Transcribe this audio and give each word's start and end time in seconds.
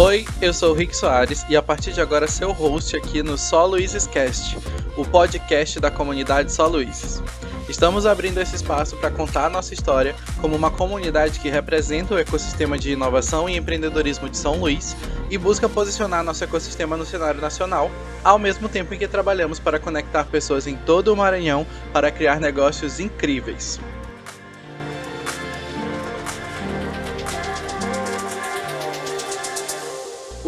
Oi, 0.00 0.24
eu 0.40 0.54
sou 0.54 0.70
o 0.70 0.74
Rick 0.76 0.96
Soares 0.96 1.44
e 1.48 1.56
a 1.56 1.60
partir 1.60 1.92
de 1.92 2.00
agora 2.00 2.28
seu 2.28 2.52
host 2.52 2.96
aqui 2.96 3.20
no 3.20 3.36
Só 3.36 3.66
Luizes 3.66 4.06
Cast, 4.06 4.56
o 4.96 5.04
podcast 5.04 5.80
da 5.80 5.90
comunidade 5.90 6.52
Só 6.52 6.68
Luizes. 6.68 7.20
Estamos 7.68 8.06
abrindo 8.06 8.40
esse 8.40 8.54
espaço 8.54 8.96
para 8.98 9.10
contar 9.10 9.46
a 9.46 9.50
nossa 9.50 9.74
história 9.74 10.14
como 10.40 10.54
uma 10.54 10.70
comunidade 10.70 11.40
que 11.40 11.48
representa 11.48 12.14
o 12.14 12.18
ecossistema 12.18 12.78
de 12.78 12.92
inovação 12.92 13.48
e 13.48 13.56
empreendedorismo 13.56 14.28
de 14.28 14.36
São 14.36 14.60
Luís 14.60 14.96
e 15.28 15.36
busca 15.36 15.68
posicionar 15.68 16.22
nosso 16.22 16.44
ecossistema 16.44 16.96
no 16.96 17.04
cenário 17.04 17.40
nacional, 17.40 17.90
ao 18.22 18.38
mesmo 18.38 18.68
tempo 18.68 18.94
em 18.94 18.98
que 18.98 19.08
trabalhamos 19.08 19.58
para 19.58 19.80
conectar 19.80 20.26
pessoas 20.26 20.68
em 20.68 20.76
todo 20.76 21.12
o 21.12 21.16
Maranhão 21.16 21.66
para 21.92 22.12
criar 22.12 22.38
negócios 22.38 23.00
incríveis. 23.00 23.80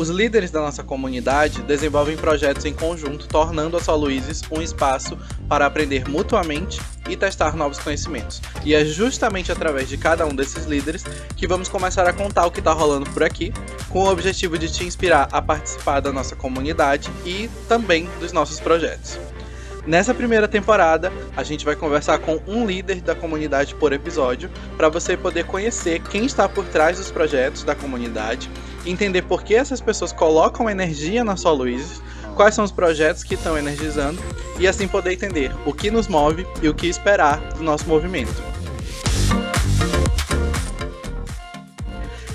Os 0.00 0.08
líderes 0.08 0.50
da 0.50 0.62
nossa 0.62 0.82
comunidade 0.82 1.60
desenvolvem 1.60 2.16
projetos 2.16 2.64
em 2.64 2.72
conjunto, 2.72 3.28
tornando 3.28 3.76
a 3.76 3.82
Soluizes 3.82 4.40
um 4.50 4.62
espaço 4.62 5.14
para 5.46 5.66
aprender 5.66 6.08
mutuamente 6.08 6.80
e 7.06 7.14
testar 7.14 7.54
novos 7.54 7.78
conhecimentos. 7.78 8.40
E 8.64 8.74
é 8.74 8.82
justamente 8.82 9.52
através 9.52 9.90
de 9.90 9.98
cada 9.98 10.24
um 10.24 10.34
desses 10.34 10.64
líderes 10.64 11.04
que 11.36 11.46
vamos 11.46 11.68
começar 11.68 12.08
a 12.08 12.14
contar 12.14 12.46
o 12.46 12.50
que 12.50 12.60
está 12.60 12.72
rolando 12.72 13.10
por 13.10 13.22
aqui, 13.22 13.52
com 13.90 14.04
o 14.04 14.10
objetivo 14.10 14.56
de 14.56 14.72
te 14.72 14.84
inspirar 14.84 15.28
a 15.30 15.42
participar 15.42 16.00
da 16.00 16.10
nossa 16.10 16.34
comunidade 16.34 17.10
e 17.26 17.50
também 17.68 18.08
dos 18.20 18.32
nossos 18.32 18.58
projetos. 18.58 19.18
Nessa 19.86 20.14
primeira 20.14 20.48
temporada, 20.48 21.12
a 21.36 21.42
gente 21.42 21.64
vai 21.64 21.76
conversar 21.76 22.18
com 22.20 22.40
um 22.46 22.66
líder 22.66 23.02
da 23.02 23.14
comunidade 23.14 23.74
por 23.74 23.92
episódio, 23.92 24.50
para 24.78 24.88
você 24.88 25.14
poder 25.14 25.44
conhecer 25.44 26.00
quem 26.04 26.24
está 26.24 26.48
por 26.48 26.64
trás 26.66 26.96
dos 26.96 27.10
projetos 27.10 27.64
da 27.64 27.74
comunidade, 27.74 28.50
entender 28.86 29.22
por 29.22 29.42
que 29.42 29.54
essas 29.54 29.80
pessoas 29.80 30.12
colocam 30.12 30.68
energia 30.68 31.24
na 31.24 31.36
Só 31.36 31.52
Luizes, 31.52 32.02
quais 32.34 32.54
são 32.54 32.64
os 32.64 32.72
projetos 32.72 33.22
que 33.22 33.34
estão 33.34 33.56
energizando 33.58 34.20
e 34.58 34.66
assim 34.66 34.88
poder 34.88 35.12
entender 35.12 35.52
o 35.66 35.72
que 35.72 35.90
nos 35.90 36.08
move 36.08 36.46
e 36.62 36.68
o 36.68 36.74
que 36.74 36.86
esperar 36.86 37.38
do 37.54 37.62
nosso 37.62 37.86
movimento. 37.86 38.42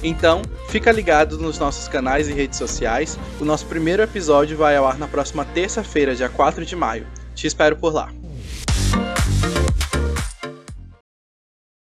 Então, 0.03 0.43
fica 0.69 0.91
ligado 0.91 1.38
nos 1.39 1.57
nossos 1.57 1.88
canais 1.88 2.27
e 2.27 2.33
redes 2.33 2.59
sociais. 2.59 3.17
O 3.39 3.45
nosso 3.45 3.66
primeiro 3.66 4.03
episódio 4.03 4.55
vai 4.55 4.75
ao 4.75 4.85
ar 4.85 4.99
na 4.99 5.07
próxima 5.07 5.43
terça-feira, 5.43 6.16
dia 6.16 6.29
4 6.29 6.63
de 6.63 6.75
maio. 6.75 7.07
Te 7.33 7.47
espero 7.47 7.75
por 7.75 7.91
lá. 7.91 8.09